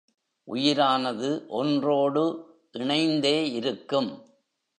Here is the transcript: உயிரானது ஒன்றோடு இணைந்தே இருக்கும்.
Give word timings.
உயிரானது 0.47 1.29
ஒன்றோடு 1.47 2.23
இணைந்தே 2.71 3.51
இருக்கும். 3.51 4.11